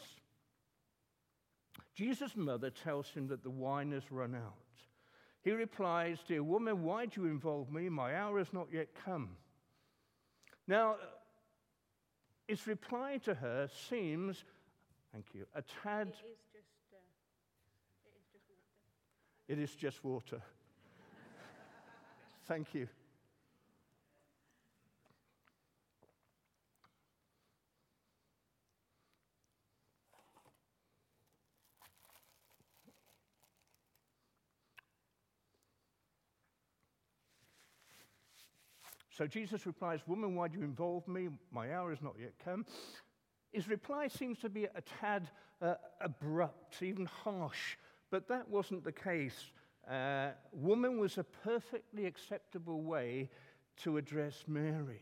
Jesus' 1.93 2.35
mother 2.35 2.69
tells 2.69 3.09
him 3.09 3.27
that 3.27 3.43
the 3.43 3.49
wine 3.49 3.91
has 3.91 4.11
run 4.11 4.35
out. 4.35 4.53
He 5.41 5.51
replies, 5.51 6.17
Dear 6.27 6.43
woman, 6.43 6.83
why 6.83 7.05
do 7.05 7.21
you 7.21 7.27
involve 7.27 7.71
me? 7.71 7.87
My 7.87 8.15
hour 8.15 8.39
has 8.39 8.51
not 8.51 8.67
yet 8.73 8.89
come. 9.05 9.29
Now, 10.67 10.95
his 12.47 12.67
reply 12.67 13.19
to 13.25 13.33
her 13.33 13.69
seems, 13.89 14.43
thank 15.11 15.25
you, 15.33 15.45
a 15.55 15.61
tad. 15.83 16.07
It 16.07 16.13
is 16.13 16.37
just, 16.53 16.65
uh, 16.93 16.97
it 19.47 19.59
is 19.59 19.75
just 19.75 20.03
water. 20.05 20.39
It 20.39 20.39
is 20.39 20.39
just 20.39 20.39
water. 20.39 20.41
thank 22.47 22.73
you. 22.73 22.87
So 39.15 39.25
Jesus 39.25 39.65
replies, 39.65 40.01
Woman, 40.07 40.35
why 40.35 40.49
do 40.49 40.57
you 40.57 40.65
involve 40.65 41.07
me? 41.07 41.29
My 41.49 41.73
hour 41.73 41.91
has 41.91 42.01
not 42.01 42.15
yet 42.19 42.33
come. 42.43 42.65
His 43.53 43.69
reply 43.69 44.09
seems 44.09 44.39
to 44.39 44.49
be 44.49 44.65
a 44.65 44.81
tad 44.99 45.29
uh, 45.61 45.75
abrupt, 46.01 46.83
even 46.83 47.05
harsh, 47.05 47.77
but 48.11 48.27
that 48.27 48.49
wasn't 48.49 48.83
the 48.83 48.91
case. 48.91 49.51
Uh, 49.89 50.31
woman 50.51 50.99
was 50.99 51.17
a 51.17 51.23
perfectly 51.23 52.05
acceptable 52.05 52.81
way 52.81 53.29
to 53.83 53.97
address 53.97 54.43
Mary. 54.47 55.01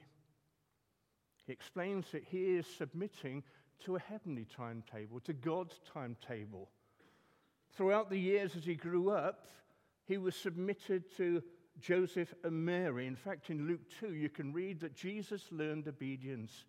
He 1.48 1.52
explains 1.52 2.12
that 2.12 2.24
he 2.24 2.56
is 2.56 2.68
submitting 2.68 3.42
to 3.86 3.96
a 3.96 4.00
heavenly 4.00 4.46
timetable, 4.46 5.22
to 5.22 5.34
God's 5.34 5.80
timetable. 5.92 6.70
Throughout 7.76 8.12
the 8.12 8.20
years 8.20 8.56
as 8.56 8.64
he 8.64 8.76
grew 8.76 9.10
up, 9.10 9.48
he 10.06 10.20
was 10.20 10.36
submitted 10.36 11.04
to 11.18 11.42
Joseph 11.80 12.34
and 12.44 12.66
Mary. 12.66 13.08
In 13.08 13.16
fact, 13.16 13.50
in 13.50 13.68
Luke 13.68 13.82
2, 14.00 14.14
you 14.14 14.30
can 14.30 14.54
read 14.54 14.80
that 14.82 14.96
Jesus 14.96 15.44
learned 15.52 15.88
obedience. 15.88 16.66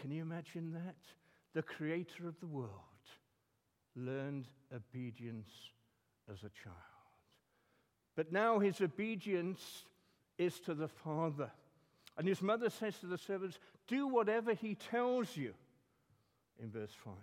Can 0.00 0.10
you 0.10 0.22
imagine 0.22 0.72
that? 0.72 0.96
The 1.54 1.62
creator 1.62 2.26
of 2.26 2.38
the 2.40 2.46
world 2.46 2.70
learned 3.94 4.48
obedience 4.74 5.50
as 6.30 6.38
a 6.38 6.50
child. 6.62 6.76
But 8.16 8.32
now 8.32 8.58
his 8.58 8.80
obedience 8.80 9.84
is 10.38 10.58
to 10.60 10.74
the 10.74 10.88
Father. 10.88 11.50
And 12.18 12.26
his 12.26 12.42
mother 12.42 12.70
says 12.70 12.98
to 12.98 13.06
the 13.06 13.18
servants, 13.18 13.58
Do 13.86 14.06
whatever 14.06 14.54
he 14.54 14.74
tells 14.74 15.36
you, 15.36 15.54
in 16.62 16.70
verse 16.70 16.92
5. 17.04 17.14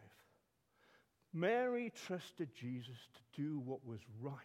Mary 1.33 1.91
trusted 2.07 2.49
Jesus 2.55 2.97
to 3.13 3.41
do 3.41 3.59
what 3.59 3.85
was 3.85 3.99
right 4.19 4.35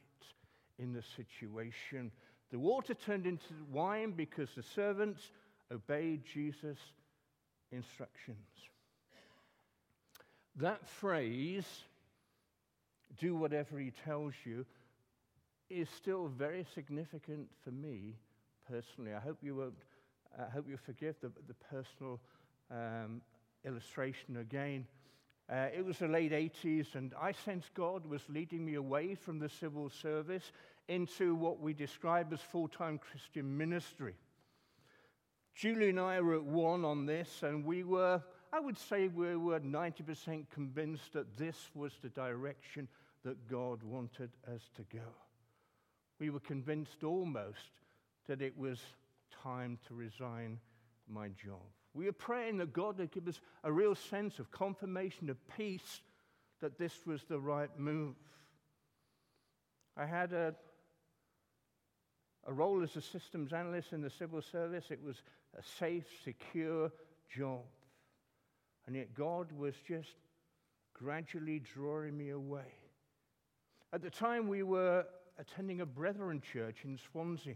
in 0.78 0.92
the 0.92 1.02
situation 1.16 2.10
the 2.54 2.60
water 2.60 2.94
turned 2.94 3.26
into 3.26 3.52
wine 3.72 4.12
because 4.12 4.48
the 4.54 4.62
servants 4.62 5.32
obeyed 5.72 6.22
Jesus' 6.32 6.78
instructions. 7.72 8.46
That 10.54 10.86
phrase, 10.86 11.66
do 13.18 13.34
whatever 13.34 13.76
he 13.80 13.90
tells 14.04 14.34
you, 14.44 14.64
is 15.68 15.88
still 15.96 16.28
very 16.28 16.64
significant 16.76 17.48
for 17.64 17.72
me 17.72 18.14
personally. 18.70 19.14
I 19.14 19.18
hope 19.18 19.38
you 19.42 19.56
won't, 19.56 19.74
I 20.38 20.48
hope 20.48 20.68
you 20.68 20.76
forgive 20.76 21.16
the, 21.20 21.32
the 21.48 21.54
personal 21.54 22.20
um, 22.70 23.20
illustration 23.64 24.36
again. 24.36 24.86
Uh, 25.50 25.66
it 25.76 25.84
was 25.84 25.98
the 25.98 26.06
late 26.06 26.30
80s, 26.30 26.94
and 26.94 27.14
I 27.20 27.32
sensed 27.32 27.74
God 27.74 28.06
was 28.06 28.22
leading 28.28 28.64
me 28.64 28.74
away 28.74 29.16
from 29.16 29.40
the 29.40 29.48
civil 29.48 29.90
service 29.90 30.52
into 30.88 31.34
what 31.34 31.60
we 31.60 31.72
describe 31.72 32.32
as 32.32 32.40
full 32.40 32.68
time 32.68 32.98
Christian 32.98 33.56
ministry. 33.56 34.14
Julie 35.54 35.90
and 35.90 36.00
I 36.00 36.20
were 36.20 36.34
at 36.34 36.44
one 36.44 36.84
on 36.84 37.06
this, 37.06 37.42
and 37.42 37.64
we 37.64 37.84
were, 37.84 38.22
I 38.52 38.60
would 38.60 38.78
say 38.78 39.08
we 39.08 39.36
were 39.36 39.60
90% 39.60 40.46
convinced 40.50 41.12
that 41.12 41.36
this 41.36 41.70
was 41.74 41.92
the 42.02 42.08
direction 42.08 42.88
that 43.24 43.48
God 43.48 43.82
wanted 43.82 44.30
us 44.52 44.62
to 44.74 44.82
go. 44.92 45.06
We 46.18 46.30
were 46.30 46.40
convinced 46.40 47.04
almost 47.04 47.70
that 48.26 48.42
it 48.42 48.56
was 48.58 48.80
time 49.42 49.78
to 49.86 49.94
resign 49.94 50.58
my 51.08 51.28
job. 51.28 51.62
We 51.94 52.06
were 52.06 52.12
praying 52.12 52.58
that 52.58 52.72
God 52.72 52.98
would 52.98 53.12
give 53.12 53.28
us 53.28 53.40
a 53.62 53.70
real 53.70 53.94
sense 53.94 54.38
of 54.38 54.50
confirmation 54.50 55.30
of 55.30 55.36
peace 55.56 56.02
that 56.60 56.78
this 56.78 57.06
was 57.06 57.22
the 57.24 57.38
right 57.38 57.70
move. 57.78 58.16
I 59.96 60.06
had 60.06 60.32
a, 60.32 60.54
a 62.46 62.52
role 62.52 62.82
as 62.82 62.96
a 62.96 63.00
systems 63.00 63.52
analyst 63.52 63.92
in 63.92 64.00
the 64.00 64.10
civil 64.10 64.42
service. 64.42 64.86
It 64.90 65.02
was 65.02 65.16
a 65.58 65.62
safe, 65.78 66.04
secure 66.24 66.90
job. 67.34 67.62
And 68.86 68.96
yet 68.96 69.14
God 69.14 69.50
was 69.52 69.74
just 69.86 70.16
gradually 70.92 71.60
drawing 71.60 72.16
me 72.16 72.30
away. 72.30 72.72
At 73.92 74.02
the 74.02 74.10
time, 74.10 74.48
we 74.48 74.62
were 74.62 75.06
attending 75.38 75.80
a 75.80 75.86
Brethren 75.86 76.40
church 76.40 76.78
in 76.84 76.98
Swansea. 77.10 77.54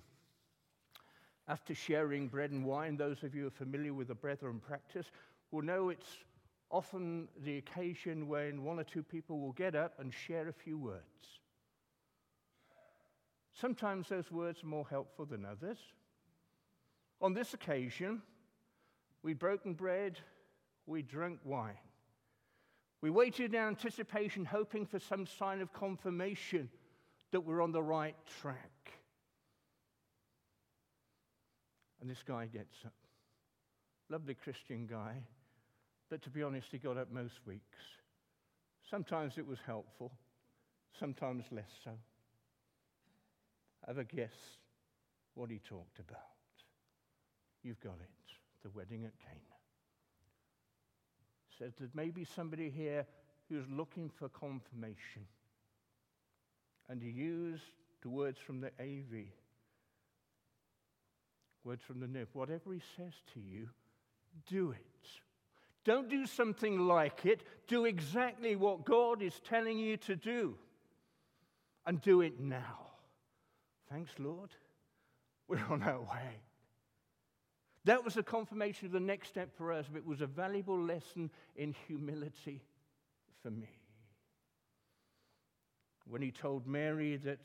After 1.48 1.74
sharing 1.74 2.28
bread 2.28 2.50
and 2.50 2.64
wine, 2.64 2.96
those 2.96 3.22
of 3.22 3.34
you 3.34 3.42
who 3.42 3.48
are 3.48 3.50
familiar 3.50 3.94
with 3.94 4.08
the 4.08 4.14
Brethren 4.14 4.60
practice 4.60 5.06
will 5.50 5.62
know 5.62 5.88
it's 5.88 6.18
often 6.70 7.28
the 7.42 7.56
occasion 7.56 8.28
when 8.28 8.62
one 8.62 8.78
or 8.78 8.84
two 8.84 9.02
people 9.02 9.40
will 9.40 9.52
get 9.52 9.74
up 9.74 9.94
and 9.98 10.12
share 10.12 10.48
a 10.48 10.52
few 10.52 10.76
words. 10.76 11.40
Sometimes 13.60 14.08
those 14.08 14.30
words 14.30 14.62
are 14.62 14.66
more 14.66 14.86
helpful 14.88 15.26
than 15.26 15.44
others. 15.44 15.78
On 17.20 17.34
this 17.34 17.54
occasion, 17.54 18.22
we 19.22 19.34
broken 19.34 19.74
bread, 19.74 20.20
we 20.86 21.02
drank 21.02 21.40
wine. 21.44 21.78
We 23.00 23.10
waited 23.10 23.54
in 23.54 23.60
anticipation, 23.60 24.44
hoping 24.44 24.86
for 24.86 25.00
some 25.00 25.26
sign 25.26 25.60
of 25.60 25.72
confirmation 25.72 26.68
that 27.32 27.40
we're 27.40 27.60
on 27.60 27.72
the 27.72 27.82
right 27.82 28.14
track. 28.40 28.92
And 32.00 32.08
this 32.08 32.22
guy 32.22 32.46
gets 32.46 32.76
up. 32.86 32.92
Lovely 34.08 34.34
Christian 34.34 34.86
guy, 34.86 35.16
but 36.08 36.22
to 36.22 36.30
be 36.30 36.42
honest, 36.44 36.68
he 36.70 36.78
got 36.78 36.96
up 36.96 37.10
most 37.10 37.44
weeks. 37.44 37.78
Sometimes 38.88 39.36
it 39.36 39.46
was 39.46 39.58
helpful, 39.66 40.12
sometimes 40.98 41.44
less 41.50 41.70
so. 41.84 41.90
Have 43.88 43.98
a 43.98 44.04
guess 44.04 44.34
what 45.34 45.50
he 45.50 45.58
talked 45.58 45.98
about. 45.98 46.20
You've 47.64 47.80
got 47.80 47.96
it 48.00 48.18
the 48.62 48.70
wedding 48.70 49.04
at 49.04 49.18
Cana. 49.20 49.40
Said 51.58 51.72
that 51.80 51.94
maybe 51.94 52.24
somebody 52.24 52.70
here 52.70 53.06
who's 53.48 53.64
looking 53.70 54.10
for 54.10 54.28
confirmation. 54.28 55.26
And 56.88 57.02
he 57.02 57.10
used 57.10 57.64
the 58.02 58.08
words 58.08 58.38
from 58.38 58.60
the 58.60 58.70
AV, 58.80 59.26
words 61.64 61.82
from 61.82 62.00
the 62.00 62.06
NIV. 62.06 62.26
Whatever 62.32 62.72
he 62.72 62.80
says 62.96 63.12
to 63.34 63.40
you, 63.40 63.68
do 64.48 64.70
it. 64.70 65.08
Don't 65.84 66.08
do 66.08 66.26
something 66.26 66.80
like 66.80 67.24
it. 67.24 67.42
Do 67.66 67.84
exactly 67.86 68.56
what 68.56 68.84
God 68.84 69.22
is 69.22 69.40
telling 69.40 69.78
you 69.78 69.96
to 69.98 70.16
do. 70.16 70.56
And 71.86 72.00
do 72.02 72.20
it 72.20 72.38
now. 72.38 72.87
Thanks, 73.90 74.12
Lord. 74.18 74.50
We're 75.48 75.64
on 75.70 75.82
our 75.82 76.00
way. 76.00 76.42
That 77.84 78.04
was 78.04 78.16
a 78.16 78.22
confirmation 78.22 78.86
of 78.86 78.92
the 78.92 79.00
next 79.00 79.28
step 79.28 79.48
for 79.56 79.72
us, 79.72 79.86
but 79.90 79.98
it 79.98 80.06
was 80.06 80.20
a 80.20 80.26
valuable 80.26 80.78
lesson 80.78 81.30
in 81.56 81.74
humility 81.86 82.62
for 83.42 83.50
me. 83.50 83.70
When 86.06 86.20
he 86.20 86.30
told 86.30 86.66
Mary 86.66 87.16
that 87.16 87.40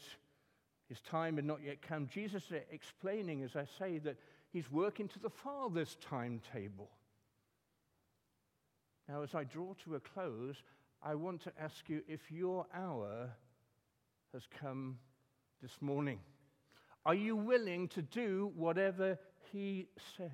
his 0.89 0.99
time 1.01 1.38
had 1.38 1.45
not 1.45 1.63
yet 1.63 1.82
come, 1.82 2.08
Jesus 2.08 2.43
explaining, 2.71 3.43
as 3.43 3.56
I 3.56 3.65
say, 3.79 3.99
that 3.99 4.17
he's 4.51 4.69
working 4.71 5.08
to 5.10 5.19
the 5.19 5.29
Father's 5.29 5.97
timetable. 6.01 6.89
Now, 9.08 9.21
as 9.21 9.34
I 9.36 9.43
draw 9.43 9.75
to 9.86 9.95
a 9.95 9.99
close, 9.99 10.56
I 11.01 11.15
want 11.15 11.41
to 11.43 11.51
ask 11.60 11.88
you 11.88 12.01
if 12.08 12.32
your 12.32 12.65
hour 12.73 13.29
has 14.34 14.43
come 14.60 14.97
this 15.62 15.82
morning. 15.82 16.19
Are 17.05 17.15
you 17.15 17.35
willing 17.35 17.89
to 17.89 18.01
do 18.01 18.51
whatever 18.55 19.19
he 19.51 19.87
says? 20.17 20.29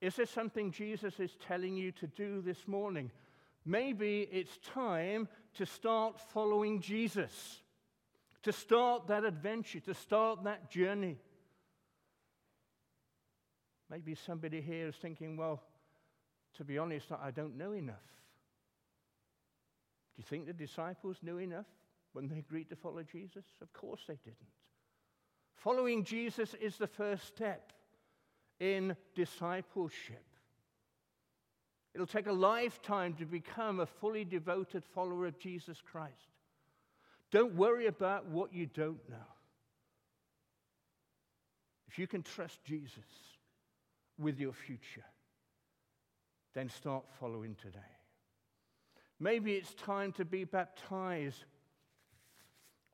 Is 0.00 0.16
there 0.16 0.26
something 0.26 0.70
Jesus 0.70 1.18
is 1.18 1.36
telling 1.46 1.76
you 1.76 1.90
to 1.92 2.06
do 2.06 2.42
this 2.42 2.68
morning? 2.68 3.10
Maybe 3.64 4.28
it's 4.30 4.58
time 4.58 5.28
to 5.54 5.66
start 5.66 6.20
following 6.20 6.80
Jesus, 6.80 7.62
to 8.42 8.52
start 8.52 9.08
that 9.08 9.24
adventure, 9.24 9.80
to 9.80 9.94
start 9.94 10.44
that 10.44 10.70
journey. 10.70 11.18
Maybe 13.90 14.14
somebody 14.14 14.60
here 14.60 14.88
is 14.88 14.96
thinking, 14.96 15.36
well, 15.36 15.62
to 16.56 16.64
be 16.64 16.78
honest, 16.78 17.06
I 17.10 17.30
don't 17.30 17.56
know 17.56 17.72
enough. 17.72 17.96
Do 20.14 20.20
you 20.20 20.24
think 20.24 20.46
the 20.46 20.52
disciples 20.52 21.18
knew 21.22 21.38
enough 21.38 21.66
when 22.12 22.28
they 22.28 22.38
agreed 22.38 22.68
to 22.70 22.76
follow 22.76 23.02
Jesus? 23.02 23.44
Of 23.60 23.72
course 23.72 24.00
they 24.06 24.18
didn't. 24.24 24.36
Following 25.56 26.04
Jesus 26.04 26.54
is 26.54 26.76
the 26.76 26.86
first 26.86 27.26
step 27.26 27.72
in 28.60 28.96
discipleship. 29.14 30.24
It'll 31.94 32.06
take 32.06 32.26
a 32.26 32.32
lifetime 32.32 33.14
to 33.14 33.24
become 33.24 33.80
a 33.80 33.86
fully 33.86 34.24
devoted 34.24 34.84
follower 34.84 35.26
of 35.26 35.38
Jesus 35.38 35.78
Christ. 35.90 36.12
Don't 37.30 37.54
worry 37.54 37.86
about 37.86 38.26
what 38.26 38.52
you 38.52 38.66
don't 38.66 39.00
know. 39.08 39.16
If 41.88 41.98
you 41.98 42.06
can 42.06 42.22
trust 42.22 42.62
Jesus 42.64 42.98
with 44.18 44.38
your 44.38 44.52
future, 44.52 45.04
then 46.54 46.68
start 46.68 47.04
following 47.18 47.54
today. 47.54 47.78
Maybe 49.18 49.54
it's 49.54 49.72
time 49.74 50.12
to 50.12 50.24
be 50.26 50.44
baptized. 50.44 51.44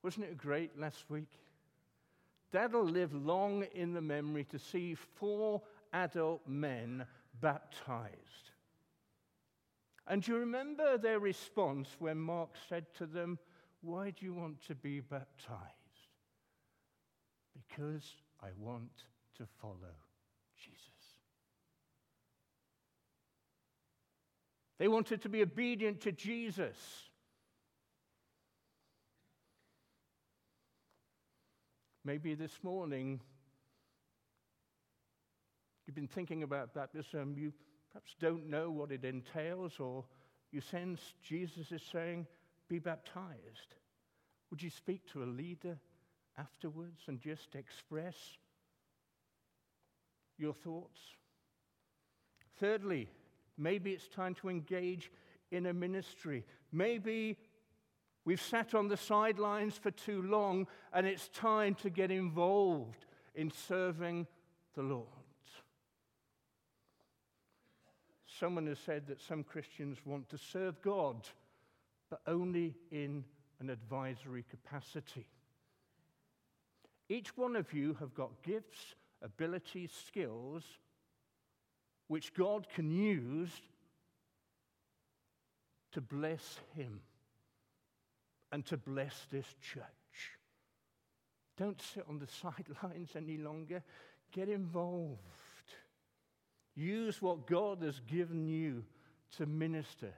Wasn't 0.02 0.24
it 0.24 0.38
great 0.38 0.78
last 0.78 1.10
week? 1.10 1.30
Dad'll 2.52 2.84
live 2.84 3.14
long 3.14 3.64
in 3.74 3.94
the 3.94 4.00
memory 4.02 4.44
to 4.44 4.58
see 4.58 4.94
four 4.94 5.62
adult 5.92 6.46
men 6.46 7.06
baptized. 7.40 8.50
And 10.06 10.22
do 10.22 10.32
you 10.32 10.38
remember 10.38 10.98
their 10.98 11.18
response 11.18 11.88
when 11.98 12.18
Mark 12.18 12.50
said 12.68 12.86
to 12.98 13.06
them, 13.06 13.38
Why 13.80 14.10
do 14.10 14.26
you 14.26 14.34
want 14.34 14.60
to 14.66 14.74
be 14.74 15.00
baptized? 15.00 15.60
Because 17.54 18.14
I 18.42 18.48
want 18.58 19.04
to 19.38 19.46
follow 19.60 19.96
Jesus. 20.58 20.80
They 24.78 24.88
wanted 24.88 25.22
to 25.22 25.28
be 25.28 25.42
obedient 25.42 26.00
to 26.02 26.12
Jesus. 26.12 26.76
Maybe 32.04 32.34
this 32.34 32.58
morning 32.64 33.20
you've 35.86 35.94
been 35.94 36.08
thinking 36.08 36.42
about 36.42 36.74
baptism, 36.74 37.20
um, 37.20 37.34
you 37.36 37.52
perhaps 37.92 38.16
don't 38.18 38.50
know 38.50 38.72
what 38.72 38.90
it 38.90 39.04
entails, 39.04 39.78
or 39.78 40.04
you 40.50 40.60
sense 40.60 41.00
Jesus 41.22 41.70
is 41.70 41.82
saying, 41.92 42.26
Be 42.68 42.80
baptized. 42.80 43.76
Would 44.50 44.62
you 44.62 44.70
speak 44.70 45.06
to 45.12 45.22
a 45.22 45.26
leader 45.26 45.78
afterwards 46.36 47.02
and 47.06 47.20
just 47.20 47.54
express 47.54 48.16
your 50.38 50.54
thoughts? 50.54 51.00
Thirdly, 52.58 53.08
maybe 53.56 53.92
it's 53.92 54.08
time 54.08 54.34
to 54.36 54.48
engage 54.48 55.12
in 55.52 55.66
a 55.66 55.72
ministry. 55.72 56.44
Maybe 56.72 57.38
We've 58.24 58.40
sat 58.40 58.74
on 58.74 58.88
the 58.88 58.96
sidelines 58.96 59.76
for 59.76 59.90
too 59.90 60.22
long, 60.22 60.68
and 60.92 61.06
it's 61.06 61.28
time 61.28 61.74
to 61.76 61.90
get 61.90 62.10
involved 62.10 63.06
in 63.34 63.50
serving 63.50 64.26
the 64.74 64.82
Lord. 64.82 65.06
Someone 68.26 68.66
has 68.66 68.78
said 68.78 69.06
that 69.08 69.20
some 69.20 69.42
Christians 69.44 69.98
want 70.04 70.28
to 70.30 70.38
serve 70.38 70.80
God, 70.82 71.28
but 72.10 72.20
only 72.26 72.74
in 72.90 73.24
an 73.60 73.70
advisory 73.70 74.44
capacity. 74.50 75.26
Each 77.08 77.36
one 77.36 77.56
of 77.56 77.72
you 77.72 77.96
have 78.00 78.14
got 78.14 78.42
gifts, 78.42 78.94
abilities, 79.20 79.92
skills 80.06 80.64
which 82.08 82.34
God 82.34 82.68
can 82.68 82.90
use 82.90 83.52
to 85.92 86.00
bless 86.00 86.58
Him 86.74 87.00
and 88.52 88.64
to 88.66 88.76
bless 88.76 89.26
this 89.30 89.46
church. 89.60 89.82
Don't 91.56 91.80
sit 91.80 92.04
on 92.08 92.18
the 92.18 92.26
sidelines 92.42 93.10
any 93.16 93.38
longer. 93.38 93.82
Get 94.30 94.48
involved. 94.48 95.18
Use 96.74 97.20
what 97.20 97.46
God 97.46 97.82
has 97.82 98.00
given 98.00 98.46
you 98.46 98.84
to 99.36 99.46
minister, 99.46 100.12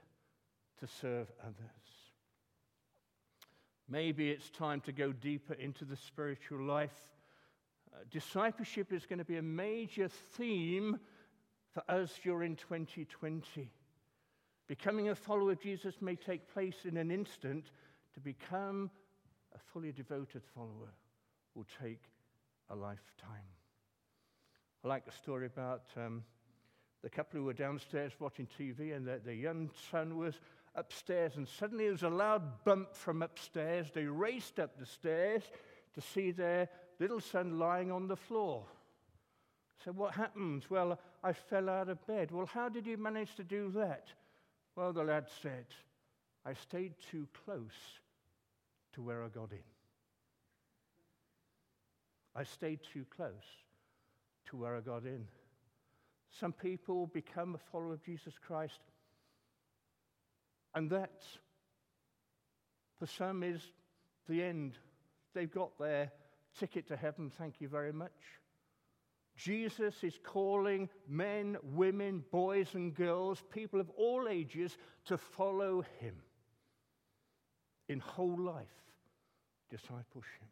to 0.79 0.87
serve 0.87 1.31
others. 1.41 1.55
Maybe 3.87 4.29
it's 4.29 4.49
time 4.49 4.81
to 4.81 4.91
go 4.91 5.11
deeper 5.11 5.53
into 5.53 5.85
the 5.85 5.95
spiritual 5.95 6.61
life. 6.61 7.13
Uh, 7.93 7.99
discipleship 8.09 8.91
is 8.91 9.05
going 9.05 9.19
to 9.19 9.25
be 9.25 9.37
a 9.37 9.43
major 9.43 10.07
theme 10.07 10.99
for 11.71 11.83
us 11.89 12.19
during 12.23 12.55
2020. 12.55 13.71
Becoming 14.67 15.09
a 15.09 15.15
follower 15.15 15.51
of 15.51 15.61
Jesus 15.61 16.01
may 16.01 16.15
take 16.15 16.51
place 16.51 16.85
in 16.85 16.97
an 16.97 17.11
instant. 17.11 17.65
To 18.15 18.21
become 18.21 18.89
a 19.53 19.59
fully 19.71 19.91
devoted 19.91 20.41
follower 20.55 20.93
will 21.53 21.65
take 21.81 22.01
a 22.69 22.75
lifetime. 22.75 23.49
I 24.83 24.87
like 24.87 25.05
the 25.05 25.11
story 25.11 25.45
about 25.45 25.83
um, 25.97 26.23
the 27.03 27.09
couple 27.09 27.39
who 27.39 27.45
were 27.45 27.53
downstairs 27.53 28.13
watching 28.19 28.47
TV, 28.47 28.95
and 28.95 29.05
their, 29.05 29.19
their 29.19 29.33
young 29.33 29.69
son 29.91 30.17
was 30.17 30.35
upstairs, 30.75 31.35
and 31.35 31.47
suddenly 31.47 31.85
there 31.85 31.91
was 31.91 32.03
a 32.03 32.09
loud 32.09 32.63
bump 32.63 32.95
from 32.95 33.21
upstairs. 33.21 33.87
They 33.93 34.05
raced 34.05 34.59
up 34.59 34.79
the 34.79 34.85
stairs 34.85 35.43
to 35.93 36.01
see 36.01 36.31
their 36.31 36.69
little 36.99 37.19
son 37.19 37.59
lying 37.59 37.91
on 37.91 38.07
the 38.07 38.15
floor. 38.15 38.65
So, 39.83 39.91
what 39.91 40.13
happened? 40.13 40.65
Well, 40.69 40.99
I 41.21 41.33
fell 41.33 41.69
out 41.69 41.89
of 41.89 42.05
bed. 42.07 42.31
Well, 42.31 42.45
how 42.45 42.69
did 42.69 42.87
you 42.87 42.97
manage 42.97 43.35
to 43.35 43.43
do 43.43 43.71
that? 43.75 44.07
Well, 44.75 44.93
the 44.93 45.03
lad 45.03 45.27
said, 45.41 45.65
I 46.45 46.53
stayed 46.53 46.93
too 47.11 47.27
close 47.45 47.99
to 48.95 49.01
where 49.01 49.23
I 49.23 49.27
got 49.27 49.51
in. 49.51 49.59
I 52.35 52.43
stayed 52.43 52.79
too 52.93 53.05
close 53.15 53.31
to 54.49 54.57
where 54.57 54.75
I 54.75 54.81
got 54.81 55.03
in. 55.03 55.25
Some 56.39 56.51
people 56.51 57.07
become 57.07 57.55
a 57.55 57.71
follower 57.71 57.93
of 57.93 58.03
Jesus 58.03 58.33
Christ, 58.45 58.79
and 60.73 60.89
that, 60.89 61.23
for 62.99 63.05
some, 63.05 63.43
is 63.43 63.61
the 64.27 64.43
end. 64.43 64.73
They've 65.33 65.51
got 65.51 65.77
their 65.79 66.11
ticket 66.59 66.87
to 66.87 66.97
heaven, 66.97 67.31
thank 67.37 67.61
you 67.61 67.67
very 67.67 67.93
much. 67.93 68.11
Jesus 69.37 70.03
is 70.03 70.17
calling 70.23 70.89
men, 71.07 71.57
women, 71.61 72.23
boys, 72.31 72.73
and 72.73 72.95
girls, 72.95 73.43
people 73.53 73.81
of 73.81 73.89
all 73.91 74.27
ages, 74.29 74.77
to 75.05 75.17
follow 75.17 75.83
him 75.99 76.15
in 77.89 77.99
whole 77.99 78.39
life 78.39 78.84
discipleship. 79.75 80.49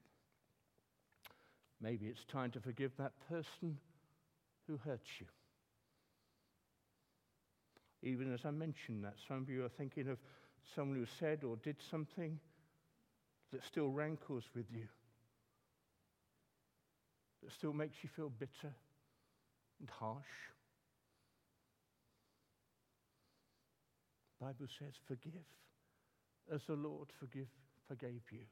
Maybe 1.82 2.08
it's 2.08 2.24
time 2.26 2.52
to 2.52 2.60
forgive 2.60 2.92
that 2.98 3.14
person 3.30 3.78
who 4.68 4.78
hurt 4.78 5.02
you. 5.20 5.26
Even 8.02 8.34
as 8.34 8.42
I 8.46 8.52
mentioned 8.52 9.04
that, 9.04 9.16
some 9.28 9.38
of 9.38 9.50
you 9.50 9.64
are 9.64 9.70
thinking 9.70 10.10
of 10.10 10.18
someone 10.76 10.98
who 10.98 11.06
said 11.20 11.44
or 11.44 11.58
did 11.58 11.78
something 11.90 12.40
that 13.52 13.64
still 13.64 13.90
rankles 13.90 14.44
with 14.56 14.66
you 14.72 14.88
that 17.44 17.52
still 17.52 17.74
makes 17.74 17.96
you 18.02 18.10
feel 18.16 18.30
bitter 18.30 18.74
and 19.80 19.90
harsh. 19.90 20.24
The 24.40 24.46
Bible 24.46 24.68
says, 24.80 24.94
forgive 25.08 25.34
as 26.54 26.62
the 26.68 26.76
Lord 26.76 27.08
forgive, 27.20 27.48
forgave 27.88 28.22
you. 28.32 28.46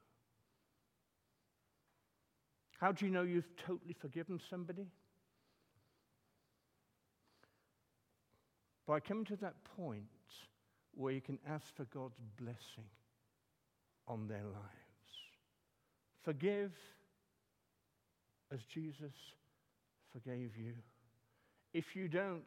How 2.81 2.91
do 2.91 3.05
you 3.05 3.11
know 3.11 3.21
you've 3.21 3.55
totally 3.57 3.93
forgiven 3.93 4.41
somebody? 4.49 4.87
By 8.87 8.99
coming 8.99 9.25
to 9.25 9.35
that 9.35 9.53
point 9.77 10.03
where 10.95 11.13
you 11.13 11.21
can 11.21 11.37
ask 11.47 11.75
for 11.75 11.85
God's 11.85 12.19
blessing 12.39 12.89
on 14.07 14.27
their 14.27 14.43
lives. 14.43 15.11
Forgive 16.23 16.71
as 18.51 18.61
Jesus 18.63 19.13
forgave 20.11 20.57
you. 20.57 20.73
If 21.75 21.95
you 21.95 22.07
don't, 22.07 22.41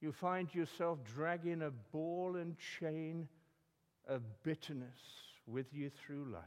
you 0.00 0.12
find 0.12 0.54
yourself 0.54 1.00
dragging 1.04 1.62
a 1.62 1.70
ball 1.70 2.36
and 2.36 2.54
chain 2.78 3.26
of 4.06 4.22
bitterness 4.44 5.00
with 5.44 5.66
you 5.72 5.90
through 5.90 6.26
life, 6.32 6.42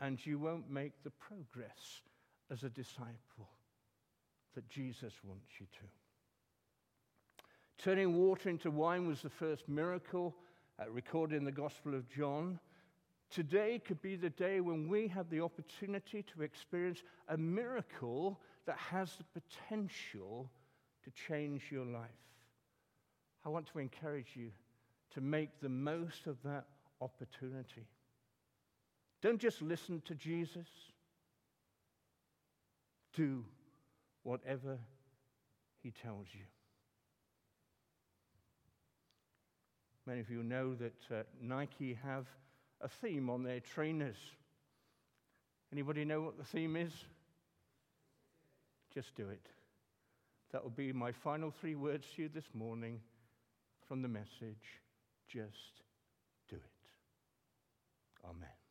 and 0.00 0.24
you 0.24 0.38
won't 0.38 0.70
make 0.70 0.92
the 1.02 1.10
progress 1.10 2.02
as 2.50 2.62
a 2.62 2.68
disciple 2.68 3.48
that 4.54 4.68
Jesus 4.68 5.12
wants 5.24 5.50
you 5.58 5.66
to. 5.66 5.86
Turning 7.82 8.16
water 8.16 8.48
into 8.48 8.70
wine 8.70 9.06
was 9.06 9.22
the 9.22 9.30
first 9.30 9.68
miracle 9.68 10.34
uh, 10.80 10.90
recorded 10.90 11.36
in 11.36 11.44
the 11.44 11.52
Gospel 11.52 11.94
of 11.94 12.08
John. 12.08 12.58
Today 13.30 13.80
could 13.84 14.00
be 14.00 14.16
the 14.16 14.30
day 14.30 14.60
when 14.60 14.88
we 14.88 15.08
have 15.08 15.28
the 15.28 15.40
opportunity 15.40 16.22
to 16.34 16.42
experience 16.42 17.02
a 17.28 17.36
miracle 17.36 18.40
that 18.66 18.78
has 18.78 19.16
the 19.16 19.40
potential 19.40 20.50
to 21.02 21.10
change 21.10 21.64
your 21.70 21.84
life. 21.84 22.10
I 23.44 23.48
want 23.48 23.66
to 23.72 23.78
encourage 23.78 24.34
you 24.34 24.50
to 25.12 25.20
make 25.20 25.60
the 25.60 25.68
most 25.68 26.26
of 26.26 26.36
that 26.44 26.64
opportunity. 27.00 27.86
Don't 29.24 29.40
just 29.40 29.62
listen 29.62 30.02
to 30.04 30.14
Jesus, 30.14 30.66
do 33.14 33.42
whatever 34.22 34.76
he 35.82 35.90
tells 35.90 36.26
you. 36.34 36.44
Many 40.04 40.20
of 40.20 40.28
you 40.28 40.42
know 40.42 40.74
that 40.74 41.00
uh, 41.10 41.22
Nike 41.40 41.98
have 42.04 42.26
a 42.82 42.88
theme 42.88 43.30
on 43.30 43.42
their 43.42 43.60
trainers. 43.60 44.18
Anybody 45.72 46.04
know 46.04 46.20
what 46.20 46.36
the 46.36 46.44
theme 46.44 46.76
is? 46.76 46.92
Just 48.92 49.14
do 49.14 49.30
it. 49.30 49.46
That 50.52 50.62
will 50.62 50.70
be 50.70 50.92
my 50.92 51.12
final 51.12 51.50
three 51.50 51.76
words 51.76 52.04
to 52.14 52.24
you 52.24 52.28
this 52.28 52.50
morning 52.52 53.00
from 53.88 54.02
the 54.02 54.08
message. 54.08 54.82
Just 55.28 55.80
do 56.50 56.56
it. 56.56 56.62
Amen. 58.22 58.63